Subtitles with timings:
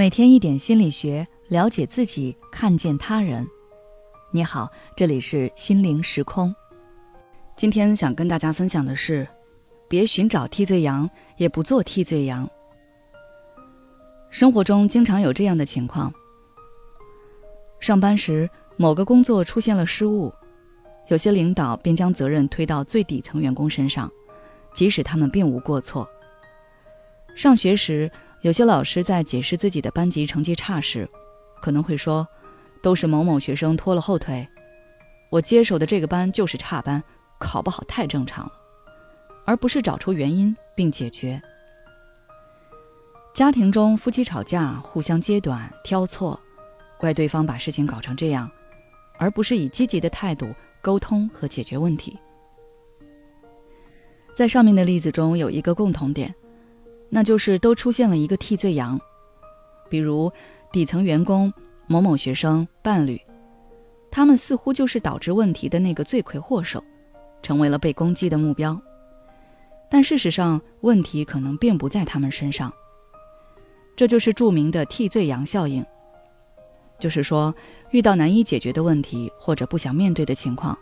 [0.00, 3.46] 每天一点心理学，了解自己，看见他人。
[4.30, 4.66] 你好，
[4.96, 6.54] 这里是心灵时空。
[7.54, 9.28] 今天想跟大家分享的是，
[9.88, 12.48] 别寻找替罪羊，也不做替罪羊。
[14.30, 16.10] 生活中经常有这样的情况：
[17.78, 18.48] 上班时
[18.78, 20.32] 某个工作出现了失误，
[21.08, 24.10] 有些领导便将责任推到最底层员工身上，
[24.72, 26.08] 即使他们并无过错。
[27.36, 28.10] 上学时。
[28.42, 31.08] 有些老师在解释自己的班级成绩差时，
[31.60, 32.26] 可能会说
[32.82, 34.48] ：“都是某某学生拖了后腿，
[35.28, 37.02] 我接手的这个班就是差班，
[37.38, 38.52] 考不好太正常了。”
[39.44, 41.40] 而不是找出原因并解决。
[43.34, 46.38] 家庭中夫妻吵架，互相揭短挑错，
[46.98, 48.50] 怪对方把事情搞成这样，
[49.18, 50.46] 而不是以积极的态度
[50.80, 52.18] 沟通和解决问题。
[54.34, 56.34] 在上面的例子中有一个共同点。
[57.10, 58.98] 那就是都出现了一个替罪羊，
[59.88, 60.32] 比如
[60.72, 61.52] 底层员工、
[61.88, 63.20] 某某学生、伴侣，
[64.10, 66.82] 他们似乎就是导致问题的那个罪魁祸首，
[67.42, 68.80] 成为了被攻击的目标。
[69.90, 72.72] 但事实上，问题可能并不在他们身上。
[73.96, 75.84] 这就是著名的替罪羊效应。
[77.00, 77.52] 就是说，
[77.90, 80.78] 遇到难以解决的问题或者不想面对的情况，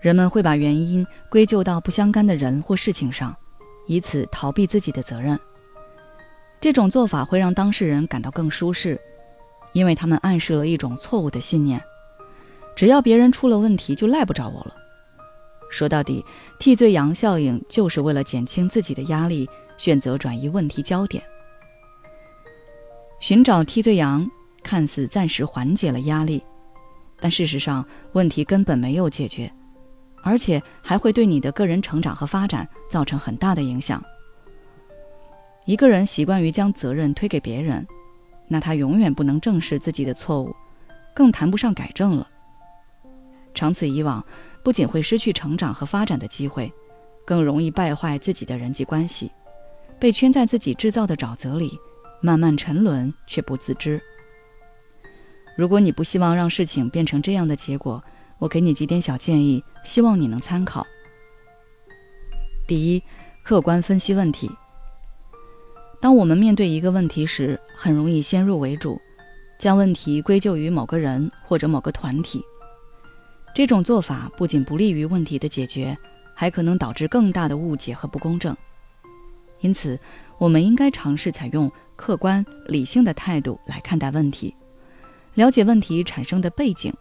[0.00, 3.36] 人们会把原因归咎到不相干的人或事情上。
[3.86, 5.38] 以此逃避自己的责任。
[6.60, 8.98] 这种做法会让当事人感到更舒适，
[9.72, 11.82] 因为他们暗示了一种错误的信念：
[12.74, 14.74] 只要别人出了问题，就赖不着我了。
[15.70, 16.24] 说到底，
[16.58, 21.22] 替罪羊效应就是为了减轻自己的压力，选择转移问题焦点。
[23.20, 24.26] 寻找替罪羊，
[24.62, 26.42] 看似暂时缓解了压力，
[27.20, 29.52] 但事实上问题根本没有解决。
[30.24, 34.02] 而且还会对你的个人成长和发展造成很大的影响。
[35.66, 37.86] 一个人习惯于将责任推给别人，
[38.48, 40.56] 那他永远不能正视自己的错误，
[41.14, 42.26] 更谈不上改正了。
[43.52, 44.24] 长此以往，
[44.62, 46.72] 不仅会失去成长和发展的机会，
[47.24, 49.30] 更容易败坏自己的人际关系，
[49.98, 51.78] 被圈在自己制造的沼泽里，
[52.20, 54.00] 慢慢沉沦却不自知。
[55.56, 58.02] 如果你不希望让事情变成这样的结果，
[58.38, 60.86] 我给你几点小建议，希望你能参考。
[62.66, 63.02] 第一，
[63.42, 64.50] 客观分析问题。
[66.00, 69.00] 当我们面对一个问题时，很容易先入为主，
[69.58, 72.44] 将问题归咎于某个人或者某个团体。
[73.54, 75.96] 这种做法不仅不利于问题的解决，
[76.34, 78.54] 还可能导致更大的误解和不公正。
[79.60, 79.98] 因此，
[80.36, 84.54] 我们应该尝试采用客观理性的态度来看待问题，
[85.34, 86.92] 了解问题产生的背景。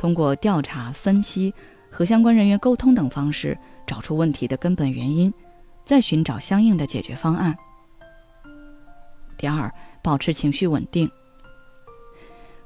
[0.00, 1.52] 通过调查、分析
[1.90, 3.54] 和相关人员沟通等方式，
[3.86, 5.30] 找出问题的根本原因，
[5.84, 7.54] 再寻找相应的解决方案。
[9.36, 9.70] 第二，
[10.02, 11.10] 保持情绪稳定。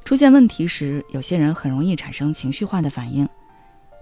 [0.05, 3.29] 出现问题时，有些人很容易产生情绪化的反应，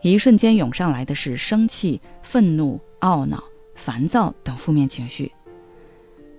[0.02, 3.42] 一瞬间涌上来的是生气、愤怒、懊恼、
[3.74, 5.32] 烦躁等负面情绪。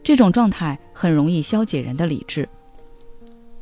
[0.04, 2.48] 这种状态很容易消解人的理智，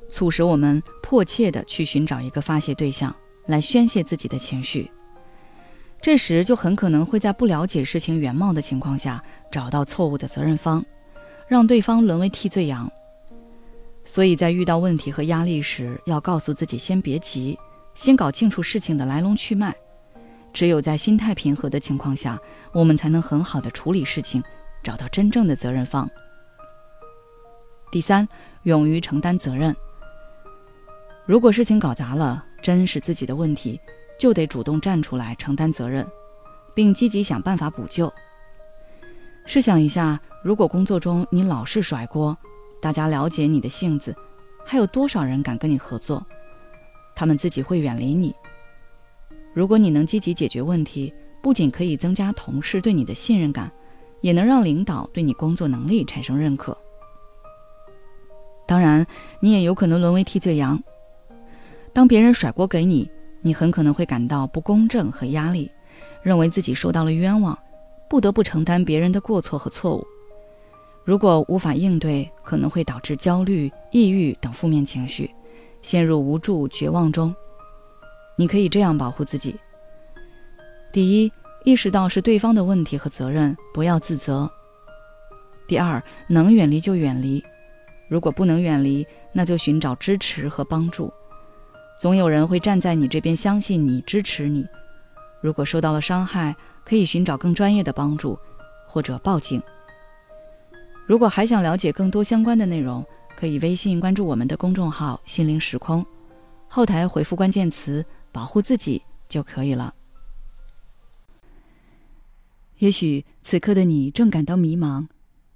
[0.10, 3.16] 促使我们迫切地去寻找一个发泄对象。
[3.46, 4.90] 来宣泄自己的情绪，
[6.02, 10.84] 这时就很可能会在不了解事情原貌的情况下找到错误的责任方，
[11.48, 12.92] 让对方沦为替罪羊。
[14.04, 17.58] 所以在遇到问题和压力时，要告诉自己先别急，
[17.94, 19.76] 先搞清楚事情的来龙去脉。
[20.54, 22.40] 只有在心态平和的情况下，
[22.74, 24.44] 我们才能很好的处理事情，
[24.84, 26.10] 找到真正的责任方。
[27.92, 28.28] 第三，
[28.64, 29.76] 勇于承担责任。
[31.26, 33.80] 如果事情搞砸了，真是自己的问题，
[34.18, 36.08] 就得主动站出来承担责任，
[36.74, 38.12] 并积极想办法补救。
[39.46, 42.38] 试想一下，如果工作中你老是甩锅，
[42.80, 44.16] 大家了解你的性子，
[44.64, 46.24] 还有多少人敢跟你合作？
[47.16, 48.34] 他们自己会远离你。
[49.54, 53.70] 如果你能积极解决问题，不仅可以增加同事对你的信任感，
[54.22, 56.78] 也能让领导对你工作能力产生认可。
[58.68, 59.06] 当然，
[59.40, 60.82] 你也有可能沦为替罪羊。
[61.94, 63.10] 当别人甩锅给你，
[63.42, 65.70] 你很可能会感到不公正和压力，
[66.22, 67.58] 认为自己受到了冤枉，
[68.10, 70.06] 不得不承担别人的过错和错误。
[71.04, 75.30] 如果无法应对，可能会导致焦虑、抑郁等负面情绪，
[75.82, 77.34] 陷入无助、绝望中。
[78.38, 79.56] 你可以这样保护自己：
[80.94, 81.32] 第一，
[81.66, 84.48] 意识到是对方的问题和责任，不要自责；
[85.68, 87.44] 第二，能远离就远离，
[88.08, 91.12] 如果不能远离，那就寻找支持和帮助。
[92.02, 94.68] 总有人会站在你这边，相信你，支持你。
[95.40, 98.36] 如果受到了伤害，可以寻找更专业的帮助，
[98.88, 99.62] 或者报警。
[101.06, 103.06] 如果还想了解更多相关的内容，
[103.38, 106.04] 可以微信关注我们的公众号“心灵时空”，
[106.68, 108.04] 后台回复关键词
[108.34, 109.94] “保护自己”就可以了。
[112.80, 115.06] 也许此刻的你正感到迷茫，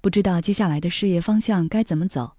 [0.00, 2.36] 不知道接下来的事业方向该怎么走；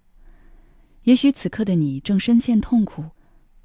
[1.02, 3.04] 也许此刻的你正深陷痛苦，